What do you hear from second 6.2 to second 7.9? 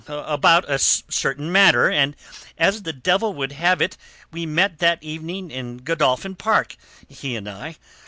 Park, he and I.